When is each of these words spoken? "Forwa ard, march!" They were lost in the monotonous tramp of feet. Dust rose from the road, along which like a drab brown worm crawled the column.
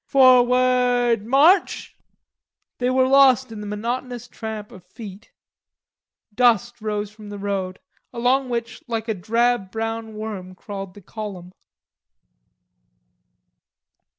"Forwa 0.03 0.55
ard, 0.55 1.27
march!" 1.27 1.95
They 2.79 2.89
were 2.89 3.05
lost 3.05 3.51
in 3.51 3.61
the 3.61 3.67
monotonous 3.67 4.27
tramp 4.27 4.71
of 4.71 4.83
feet. 4.83 5.31
Dust 6.33 6.81
rose 6.81 7.11
from 7.11 7.29
the 7.29 7.37
road, 7.37 7.77
along 8.11 8.49
which 8.49 8.81
like 8.87 9.07
a 9.07 9.13
drab 9.13 9.69
brown 9.69 10.15
worm 10.15 10.55
crawled 10.55 10.95
the 10.95 11.01
column. 11.03 11.51